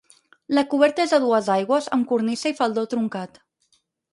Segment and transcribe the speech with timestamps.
[0.57, 3.39] La coberta és a dues aigües amb cornisa i faldó truncat.